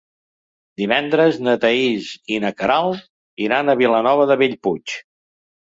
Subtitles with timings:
[0.81, 3.05] Divendres na Thaís i na Queralt
[3.49, 4.99] iran a Vilanova de Bellpuig.